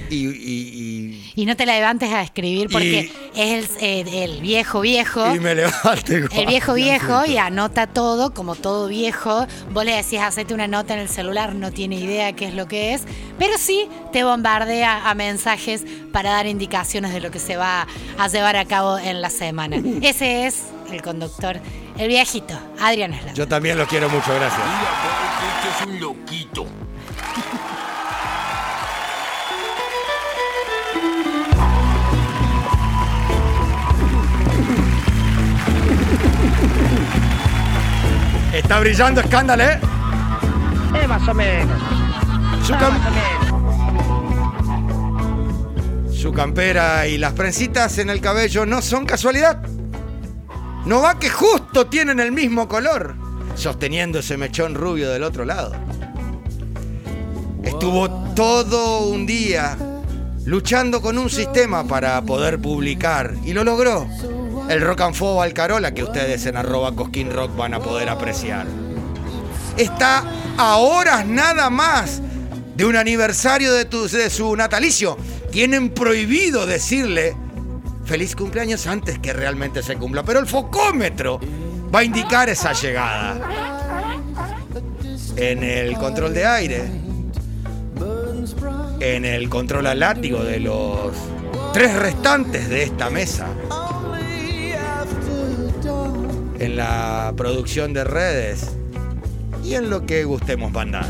Y, 0.10 0.28
y- 0.28 1.22
Y 1.38 1.46
no 1.46 1.56
te 1.58 1.66
la 1.66 1.74
levantes 1.76 2.12
a 2.14 2.22
escribir 2.22 2.70
porque 2.72 3.12
es 3.36 3.70
el, 3.82 4.08
el 4.08 4.42
viejo 4.42 4.80
viejo. 4.82 5.36
y- 5.36 5.40
me 5.40 5.54
levanto 5.54 6.14
igual. 6.14 6.30
El 6.34 6.46
viejo 6.48 6.74
viejo 6.76 7.26
y 7.26 7.38
anota 7.38 7.88
todo, 7.88 8.34
como 8.34 8.56
todo 8.56 8.88
viejo. 8.88 9.46
Vos 9.72 9.84
le 9.86 9.96
decís, 9.96 10.20
hacete 10.22 10.54
una 10.54 10.68
nota 10.68 10.94
en 10.94 11.02
el 11.02 11.10
celular, 11.10 11.54
no 11.56 11.72
tiene 11.72 11.96
idea 11.98 12.32
qué 12.34 12.46
es 12.46 12.54
lo 12.54 12.68
que 12.68 12.94
es, 12.94 13.04
pero 13.38 13.58
sí 13.58 13.90
te 14.14 14.24
bombardea 14.24 15.10
a 15.10 15.14
mensajes 15.14 15.84
para 16.14 16.32
dar 16.32 16.46
indicaciones 16.48 17.14
de 17.14 17.20
lo 17.20 17.32
que 17.32 17.40
se 17.40 17.58
va 17.58 17.86
a 18.18 18.28
llevar 18.30 18.56
a 18.56 18.66
cabo 18.66 18.98
en 18.98 19.22
la 19.22 19.30
semana. 19.30 19.78
Ese 20.02 20.46
es 20.48 20.64
el 20.92 21.02
conductor, 21.02 21.60
el 21.98 22.08
viejito, 22.08 22.58
Adrián 22.80 23.14
Esla. 23.14 23.34
Yo 23.34 23.48
también 23.48 23.78
lo 23.78 23.86
quiero 23.88 24.10
mucho, 24.10 24.34
gracias. 24.34 24.62
Este 24.62 25.84
es 25.84 25.88
un 25.90 26.00
loquito. 26.00 26.66
Está 38.56 38.80
brillando 38.80 39.22
escándalo, 39.22 39.64
¿eh? 39.64 39.80
Eh, 41.04 41.08
más 41.08 41.28
o 41.28 41.34
menos. 41.34 41.78
Su, 42.66 42.74
Ah, 42.74 42.80
cam- 42.80 42.98
más 43.00 43.08
o 43.52 43.60
menos. 46.00 46.16
su 46.16 46.32
campera 46.32 47.06
y 47.08 47.18
las 47.18 47.34
prensitas 47.34 47.98
en 48.00 48.10
el 48.10 48.22
cabello 48.22 48.66
no 48.66 48.82
son 48.82 49.06
casualidad. 49.06 49.62
No 50.86 51.02
va 51.02 51.20
que 51.20 51.30
justo 51.30 51.88
tienen 51.88 52.20
el 52.20 52.32
mismo 52.32 52.68
color, 52.68 53.16
sosteniendo 53.56 54.20
ese 54.20 54.38
mechón 54.38 54.74
rubio 54.76 55.10
del 55.12 55.24
otro 55.24 55.46
lado. 55.46 55.74
Estuvo 57.64 58.10
todo 58.36 59.08
un 59.08 59.26
día 59.26 59.78
luchando 60.46 61.02
con 61.02 61.18
un 61.18 61.30
sistema 61.30 61.84
para 61.86 62.22
poder 62.22 62.60
publicar 62.60 63.34
y 63.44 63.54
lo 63.54 63.64
logró. 63.64 64.08
El 64.70 64.82
rock 64.82 65.02
and 65.02 65.16
Fo 65.16 65.42
Alcarola 65.42 65.94
que 65.94 66.04
ustedes 66.04 66.46
en 66.48 66.58
arroba 66.58 66.94
Cosquín 66.96 67.32
Rock 67.32 67.56
van 67.56 67.76
a 67.76 67.80
poder 67.80 68.10
apreciar. 68.10 68.66
Está 69.78 70.24
a 70.58 70.78
horas 70.78 71.26
nada 71.26 71.70
más 71.70 72.22
de 72.76 72.86
un 72.86 72.96
aniversario 72.96 73.74
de 73.74 74.30
su 74.30 74.56
natalicio. 74.56 75.18
Tienen 75.52 75.90
prohibido 75.90 76.66
decirle 76.66 77.36
feliz 78.06 78.36
cumpleaños 78.36 78.88
antes 78.88 79.20
que 79.20 79.34
realmente 79.34 79.84
se 79.84 79.98
cumpla, 79.98 80.24
pero 80.24 80.40
el 80.40 80.48
focómetro 80.48 81.40
va 81.94 82.00
a 82.00 82.04
indicar 82.04 82.50
esa 82.50 82.74
llegada. 82.74 83.40
En 85.36 85.64
el 85.64 85.96
control 85.98 86.34
de 86.34 86.46
aire, 86.46 86.84
en 89.00 89.26
el 89.26 89.50
control 89.50 89.88
al 89.88 90.00
látigo 90.00 90.44
de 90.44 90.60
los 90.60 91.12
tres 91.74 91.94
restantes 91.94 92.70
de 92.70 92.84
esta 92.84 93.10
mesa, 93.10 93.48
en 96.76 96.80
la 96.80 97.34
producción 97.38 97.94
de 97.94 98.04
redes 98.04 98.72
y 99.64 99.76
en 99.76 99.90
lo 99.90 100.06
que 100.06 100.26
gustemos 100.26 100.74
mandar. 100.74 101.06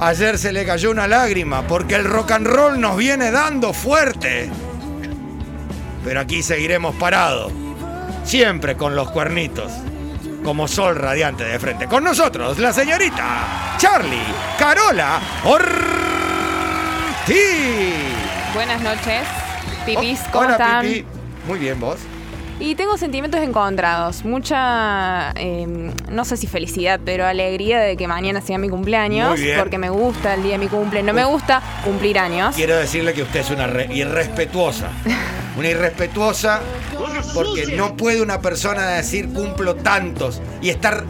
Ayer 0.00 0.38
se 0.38 0.50
le 0.52 0.64
cayó 0.64 0.90
una 0.90 1.06
lágrima 1.06 1.62
porque 1.66 1.94
el 1.94 2.04
rock 2.06 2.30
and 2.32 2.46
roll 2.46 2.80
nos 2.80 2.96
viene 2.96 3.30
dando 3.30 3.74
fuerte. 3.74 4.48
Pero 6.04 6.20
aquí 6.20 6.42
seguiremos 6.42 6.94
parados, 6.96 7.52
siempre 8.24 8.76
con 8.76 8.96
los 8.96 9.10
cuernitos, 9.10 9.70
como 10.42 10.66
sol 10.66 10.96
radiante 10.96 11.44
de 11.44 11.58
frente. 11.58 11.86
Con 11.86 12.02
nosotros, 12.04 12.58
la 12.58 12.72
señorita 12.72 13.76
Charlie 13.76 14.24
Carola 14.58 15.20
Ortiz. 15.44 15.74
Buenas 18.54 18.80
noches, 18.80 19.22
pipis, 19.84 20.18
Oh, 20.28 20.32
¿cómo 20.32 20.44
hola, 20.46 20.52
están? 20.54 20.86
Pipi. 20.86 21.04
Muy 21.46 21.58
bien, 21.58 21.78
vos. 21.78 21.98
Y 22.64 22.76
tengo 22.76 22.96
sentimientos 22.96 23.40
encontrados, 23.40 24.24
mucha, 24.24 25.32
eh, 25.32 25.66
no 26.10 26.24
sé 26.24 26.36
si 26.36 26.46
felicidad, 26.46 27.00
pero 27.04 27.26
alegría 27.26 27.80
de 27.80 27.96
que 27.96 28.06
mañana 28.06 28.40
sea 28.40 28.56
mi 28.56 28.68
cumpleaños, 28.68 29.30
Muy 29.30 29.40
bien. 29.42 29.58
porque 29.58 29.78
me 29.78 29.90
gusta 29.90 30.34
el 30.34 30.44
día 30.44 30.52
de 30.52 30.58
mi 30.58 30.68
cumple, 30.68 31.02
no 31.02 31.12
me 31.12 31.24
gusta 31.24 31.60
cumplir 31.84 32.20
años. 32.20 32.54
Quiero 32.54 32.76
decirle 32.76 33.14
que 33.14 33.22
usted 33.22 33.40
es 33.40 33.50
una 33.50 33.66
re- 33.66 33.88
irrespetuosa. 33.92 34.90
Una 35.58 35.68
irrespetuosa 35.68 36.60
porque 37.34 37.76
no 37.76 37.94
puede 37.94 38.22
una 38.22 38.40
persona 38.40 38.88
decir 38.88 39.30
cumplo 39.34 39.74
tantos 39.74 40.40
y 40.62 40.70
estar 40.70 41.04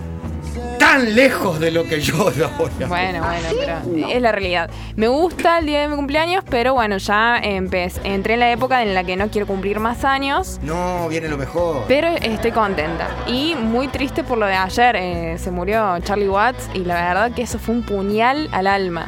tan 0.78 1.14
lejos 1.14 1.58
de 1.60 1.70
lo 1.70 1.84
que 1.84 2.00
yo 2.00 2.16
ahora. 2.16 2.86
Bueno, 2.88 3.22
bueno, 3.24 3.48
pero 3.58 4.08
es 4.08 4.20
la 4.22 4.32
realidad. 4.32 4.70
Me 4.96 5.08
gusta 5.08 5.58
el 5.58 5.66
día 5.66 5.80
de 5.80 5.88
mi 5.88 5.96
cumpleaños, 5.96 6.44
pero 6.48 6.74
bueno, 6.74 6.98
ya 6.98 7.38
empecé, 7.38 8.00
entré 8.04 8.34
en 8.34 8.40
la 8.40 8.50
época 8.52 8.82
en 8.82 8.94
la 8.94 9.04
que 9.04 9.16
no 9.16 9.28
quiero 9.28 9.46
cumplir 9.46 9.80
más 9.80 10.04
años. 10.04 10.58
No, 10.62 11.08
viene 11.08 11.28
lo 11.28 11.36
mejor. 11.38 11.84
Pero 11.88 12.08
estoy 12.08 12.50
contenta. 12.52 13.08
Y 13.26 13.54
muy 13.54 13.88
triste 13.88 14.24
por 14.24 14.38
lo 14.38 14.46
de 14.46 14.54
ayer. 14.54 14.96
eh, 14.96 15.36
se 15.38 15.50
murió 15.50 15.98
Charlie 16.00 16.28
Watts 16.28 16.70
y 16.74 16.80
la 16.80 16.94
verdad 16.94 17.32
que 17.32 17.42
eso 17.42 17.58
fue 17.58 17.74
un 17.74 17.82
puñal 17.82 18.48
al 18.52 18.66
alma. 18.66 19.06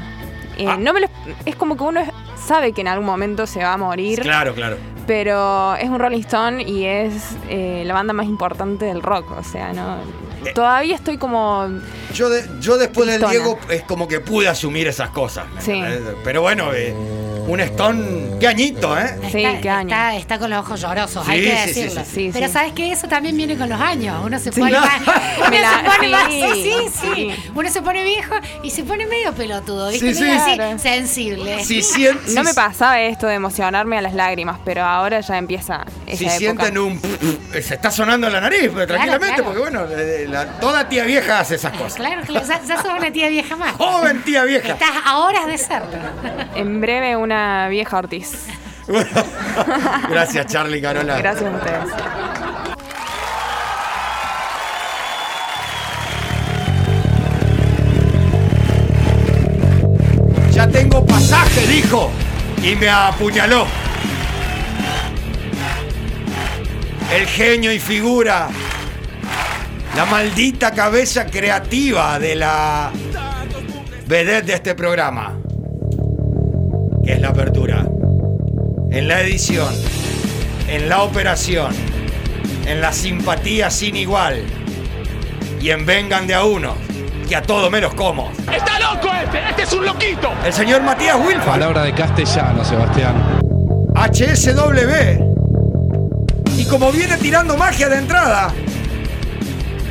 Eh, 0.56 0.66
Ah. 0.68 0.76
no 0.78 0.92
me 0.92 1.00
lo- 1.00 1.08
es 1.44 1.56
como 1.56 1.76
que 1.76 1.82
uno 1.82 2.00
sabe 2.36 2.72
que 2.72 2.80
en 2.82 2.88
algún 2.88 3.06
momento 3.06 3.46
se 3.46 3.62
va 3.62 3.72
a 3.72 3.76
morir. 3.76 4.20
Claro, 4.20 4.54
claro. 4.54 4.76
Pero 5.06 5.74
es 5.74 5.88
un 5.88 5.98
Rolling 5.98 6.20
Stone 6.20 6.62
y 6.62 6.84
es 6.86 7.36
eh, 7.48 7.82
la 7.84 7.92
banda 7.94 8.12
más 8.12 8.26
importante 8.26 8.84
del 8.86 9.02
rock. 9.02 9.32
O 9.38 9.42
sea, 9.42 9.72
no. 9.72 9.96
Eh. 10.46 10.52
Todavía 10.54 10.94
estoy 10.96 11.18
como. 11.18 11.68
Yo, 12.12 12.28
de- 12.28 12.44
yo 12.60 12.76
después 12.78 13.08
del. 13.08 13.20
Diego 13.28 13.58
es 13.70 13.82
como 13.82 14.06
que 14.08 14.20
pude 14.20 14.48
asumir 14.48 14.86
esas 14.88 15.10
cosas. 15.10 15.46
¿me 15.54 15.60
Sí. 15.60 15.82
Pero 16.22 16.42
bueno, 16.42 16.72
eh, 16.74 16.94
un 17.46 17.60
Stone, 17.60 18.38
qué 18.40 18.48
añito, 18.48 18.98
¿eh? 18.98 19.16
Está, 19.22 19.80
está, 19.82 20.16
está 20.16 20.38
con 20.38 20.50
los 20.50 20.60
ojos 20.60 20.80
llorosos, 20.80 21.26
hay 21.28 21.40
Sí, 21.42 21.46
que 21.50 21.56
sí, 21.56 21.74
sí, 21.74 21.80
decirlo. 21.82 22.04
sí, 22.04 22.10
sí. 22.14 22.30
Pero 22.32 22.46
sí. 22.46 22.52
sabes 22.52 22.72
que 22.72 22.90
eso 22.92 23.06
también 23.06 23.36
viene 23.36 23.56
con 23.56 23.68
los 23.68 23.80
años. 23.80 24.16
Uno 24.24 24.38
se 24.38 24.50
Sí. 24.52 24.60
pone 24.60 24.78
más. 24.78 24.90
Uno 25.38 25.50
Me 25.50 25.60
la- 25.60 25.70
se 25.70 25.84
pone 25.96 26.08
más- 26.08 26.26
sí, 26.30 26.42
sí, 26.54 26.62
sí, 26.62 26.90
sí. 27.00 27.08
sí. 27.36 27.50
Uno 27.54 27.70
se 27.70 27.82
pone 27.82 28.02
viejo 28.04 28.34
y 28.62 28.70
se 28.70 28.82
pone 28.84 29.06
medio 29.06 29.32
pelotudo, 29.34 29.90
¿viste? 29.90 30.14
Sí, 30.14 30.20
Medio 30.22 30.34
sí. 30.34 30.40
así, 30.40 30.54
Claro. 30.54 30.78
sensible. 30.78 31.64
Si, 31.64 31.82
sien- 31.82 32.18
si- 32.26 32.34
No 32.34 32.42
me 32.44 32.54
pasaba 32.54 33.00
esto 33.00 33.26
de 33.26 33.34
emocionarme 33.34 33.98
a 33.98 34.02
las 34.02 34.14
lágrimas, 34.14 34.58
pero 34.64 34.82
ahora 34.84 35.20
ya 35.20 35.36
empieza 35.36 35.84
esa 36.06 36.16
si 36.16 36.24
época. 36.46 36.64
sienten 36.64 36.78
un... 36.78 37.00
Se 37.52 37.74
está 37.74 37.90
sonando 37.90 38.26
en 38.28 38.32
la 38.32 38.40
nariz, 38.40 38.70
pero 38.74 38.86
tranquilamente, 38.86 39.26
claro. 39.42 39.44
porque 39.44 39.60
bueno, 39.60 39.86
la- 40.30 40.46
toda 40.60 40.88
tía 40.88 41.04
vieja 41.04 41.40
hace 41.40 41.56
esas 41.56 41.72
cosas. 41.72 41.94
Claro, 41.94 42.22
que 42.22 42.32
ya, 42.32 42.42
ya 42.62 42.76
sos 42.82 42.92
una 42.98 43.10
tía 43.12 43.28
vieja 43.28 43.54
más. 43.56 43.72
Joven 43.72 44.22
tía 44.22 44.44
vieja. 44.44 44.68
Estás 44.72 44.90
a 45.04 45.18
horas 45.18 45.46
de 45.46 45.58
serlo. 45.58 45.88
En 46.54 46.80
breve 46.80 47.16
una 47.16 47.33
vieja 47.70 47.98
Ortiz. 47.98 48.46
Gracias, 50.10 50.46
Charlie 50.46 50.80
Carola. 50.80 51.18
Gracias 51.18 51.52
a 51.52 51.56
ustedes. 51.56 51.90
Ya 60.52 60.68
tengo 60.68 61.04
pasaje, 61.04 61.66
dijo. 61.66 62.10
Y 62.62 62.76
me 62.76 62.88
apuñaló. 62.88 63.66
El 67.12 67.26
genio 67.26 67.72
y 67.72 67.78
figura. 67.78 68.48
La 69.96 70.04
maldita 70.06 70.72
cabeza 70.72 71.26
creativa 71.26 72.18
de 72.18 72.34
la 72.34 72.90
vedette 74.06 74.46
de 74.46 74.54
este 74.54 74.74
programa. 74.74 75.43
Que 77.04 77.12
es 77.12 77.20
la 77.20 77.28
apertura. 77.28 77.84
En 78.90 79.08
la 79.08 79.20
edición. 79.20 79.74
En 80.68 80.88
la 80.88 81.02
operación. 81.02 81.74
En 82.66 82.80
la 82.80 82.92
simpatía 82.92 83.70
sin 83.70 83.96
igual. 83.96 84.42
Y 85.60 85.70
en 85.70 85.84
vengan 85.84 86.26
de 86.26 86.34
a 86.34 86.44
uno. 86.44 86.74
Que 87.28 87.36
a 87.36 87.42
todo 87.42 87.70
me 87.70 87.80
los 87.80 87.92
como. 87.94 88.32
¡Está 88.50 88.80
loco 88.80 89.08
este! 89.22 89.50
¡Este 89.50 89.62
es 89.64 89.72
un 89.74 89.84
loquito! 89.84 90.32
El 90.44 90.52
señor 90.52 90.82
Matías 90.82 91.16
Wilford. 91.16 91.44
Palabra 91.44 91.82
de 91.82 91.92
castellano, 91.92 92.64
Sebastián. 92.64 93.14
HSW. 93.94 95.34
Y 96.56 96.64
como 96.66 96.90
viene 96.90 97.18
tirando 97.18 97.56
magia 97.56 97.88
de 97.88 97.96
entrada, 97.98 98.52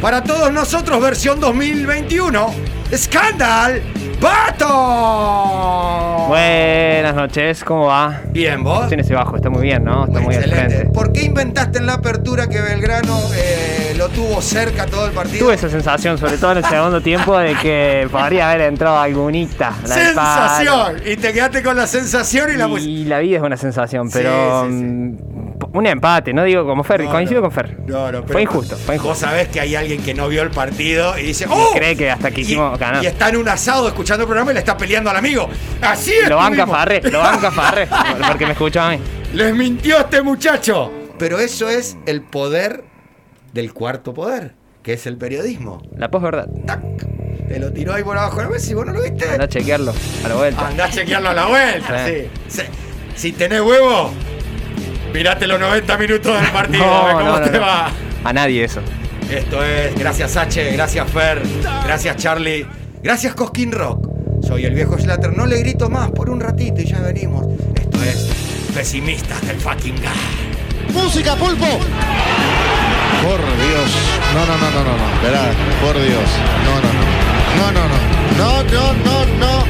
para 0.02 0.24
todos 0.24 0.52
nosotros 0.52 1.00
versión 1.02 1.40
2021, 1.40 2.54
Scandal 2.96 3.82
Battle. 4.24 4.68
Buenas 6.30 7.14
noches, 7.14 7.62
¿cómo 7.66 7.88
va? 7.88 8.22
Bien, 8.32 8.64
¿vos? 8.64 8.88
Tiene 8.88 9.04
ese 9.04 9.14
bajo, 9.14 9.36
está 9.36 9.50
muy 9.50 9.64
bien, 9.64 9.84
¿no? 9.84 10.06
Está 10.06 10.22
muy 10.22 10.34
Excelente. 10.34 10.86
¿Por 10.94 11.12
qué 11.12 11.24
inventaste 11.24 11.80
en 11.80 11.88
la 11.88 11.96
apertura 11.96 12.48
que 12.48 12.62
Belgrano 12.62 13.20
eh, 13.36 13.94
lo 13.98 14.08
tuvo 14.08 14.42
cerca 14.42 14.86
todo 14.86 15.08
el 15.08 15.12
partido? 15.12 15.46
Tuve 15.46 15.56
esa 15.56 15.70
sensación, 15.70 16.18
sobre 16.18 16.38
todo 16.38 16.54
en 16.54 16.60
el 16.60 16.66
segundo 16.66 17.02
tiempo, 17.02 17.38
de 17.38 17.54
que 17.56 18.08
podría 18.10 18.52
haber 18.52 18.62
entrado 18.62 18.98
algunita. 18.98 19.74
la. 19.86 19.94
¡Sensación! 19.94 21.02
Y 21.06 21.18
te 21.18 21.34
quedaste 21.34 21.62
con 21.62 21.76
la 21.76 21.86
sensación 21.86 22.50
y 22.54 22.56
la. 22.56 22.68
Y 22.80 23.04
la 23.04 23.20
vida 23.20 23.38
es 23.40 23.44
una 23.44 23.58
sensación, 23.58 24.10
pero. 24.10 24.64
sí, 24.64 24.70
sí. 24.70 24.84
mm, 24.86 25.33
Un 25.74 25.88
empate, 25.88 26.34
no 26.34 26.44
digo 26.44 26.66
como 26.66 26.84
Fer, 26.84 27.04
No, 27.04 27.10
coincido 27.10 27.42
no. 27.42 27.48
con 27.48 27.52
Fer. 27.52 27.80
No, 27.88 28.12
no, 28.12 28.22
pero 28.22 28.34
fue 28.34 28.42
injusto, 28.44 28.78
fue 28.78 28.96
injusto. 28.96 29.10
Vos 29.10 29.18
sabés 29.18 29.48
que 29.48 29.60
hay 29.60 29.76
alguien 29.76 30.04
que 30.04 30.14
no 30.14 30.28
vio 30.28 30.44
el 30.44 30.52
partido 30.52 31.18
y 31.18 31.24
dice, 31.24 31.48
¡Oh! 31.50 31.72
cree 31.74 31.96
que 31.96 32.12
hasta 32.12 32.30
que 32.30 32.42
hicimos 32.42 32.78
ganar. 32.78 33.04
Y 33.04 33.08
está 33.08 33.30
en 33.30 33.38
un 33.38 33.50
asado 33.50 33.88
escuchando 33.88 34.24
el 34.24 34.28
programa 34.28 34.52
y 34.52 34.54
le 34.54 34.60
está 34.60 34.78
peleando 34.78 35.10
al 35.10 35.18
amigo. 35.18 35.50
Así 35.82 36.14
es. 36.14 36.30
Lo 36.30 36.38
banca 36.38 36.68
Farre, 36.68 37.02
lo 37.02 37.20
banca 37.20 37.52
Farre, 37.52 37.88
porque 38.28 38.46
me 38.46 38.52
escuchó 38.52 38.82
a 38.82 38.92
mí. 38.92 39.00
Les 39.34 39.56
mintió 39.56 39.98
este 40.00 40.22
muchacho. 40.22 40.92
Pero 41.18 41.40
eso 41.40 41.70
es 41.70 41.98
el 42.06 42.22
poder 42.22 42.84
del 43.54 43.74
cuarto 43.74 44.14
poder, 44.14 44.54
que 44.84 44.94
es 44.94 45.08
el 45.08 45.18
periodismo. 45.18 45.82
La 45.98 46.10
posverdad. 46.12 46.48
Te 47.48 47.60
lo 47.60 47.72
tiró 47.74 47.94
ahí 47.94 48.04
por 48.04 48.18
abajo 48.18 48.38
de 48.38 48.44
la 48.44 48.50
mesa 48.50 48.72
y 48.72 48.74
vos 48.76 48.86
no 48.86 48.94
lo 48.94 49.02
viste. 49.02 49.28
Anda 49.30 49.46
a 49.46 49.48
chequearlo 49.50 49.94
a 50.24 50.28
la 50.28 50.36
vuelta. 50.36 50.68
Andá 50.68 50.86
a 50.86 50.90
chequearlo 50.90 51.30
a 51.30 51.34
la 51.34 51.46
vuelta. 51.48 52.06
Sí. 52.08 52.14
sí. 52.48 52.62
Sí. 52.62 52.64
Si 53.16 53.32
tenés 53.32 53.62
huevo, 53.62 54.12
mirate 55.14 55.48
los 55.48 55.60
90 55.60 55.98
minutos 55.98 56.42
del 56.42 56.52
partido. 56.52 56.84
a 56.84 57.06
ver 57.06 57.14
No, 57.16 57.20
cómo 57.22 57.32
no, 57.34 57.40
no, 57.40 57.46
te 57.46 57.52
no. 57.58 57.62
va. 57.62 57.92
A 58.24 58.34
nadie 58.34 58.64
eso. 58.64 58.82
Esto 59.30 59.64
es, 59.64 59.96
gracias 59.98 60.36
H, 60.38 60.72
gracias 60.74 61.10
Fer, 61.12 61.42
gracias 61.86 62.18
Charlie, 62.18 62.66
gracias 63.02 63.34
Cosquín 63.36 63.72
Rock. 63.72 64.08
Soy 64.46 64.66
el 64.66 64.74
viejo 64.76 64.98
Slater, 64.98 65.36
no 65.36 65.46
le 65.46 65.58
grito 65.60 65.90
más 65.90 66.12
por 66.12 66.30
un 66.30 66.40
ratito 66.42 66.82
y 66.82 66.86
ya 66.86 67.00
venimos. 67.00 67.46
Esto 67.76 68.04
es 68.04 68.30
Pesimistas 68.76 69.42
del 69.48 69.58
fucking 69.58 69.96
guy. 69.96 70.94
¡Música, 70.94 71.36
pulpo! 71.36 71.66
Por 71.66 73.40
Dios. 73.40 73.90
No, 74.34 74.46
no, 74.46 74.58
no, 74.58 74.72
no, 74.72 74.84
no, 74.84 74.98
no. 74.98 75.22
Verá, 75.24 75.44
por 75.82 75.96
Dios. 75.96 76.30
No, 76.66 76.76
no, 76.82 76.92
no. 76.94 77.04
No, 77.58 77.72
no, 77.72 77.88
no. 77.88 77.98
No, 78.38 78.64
no, 78.64 78.94
no, 78.94 79.26
no. 79.40 79.64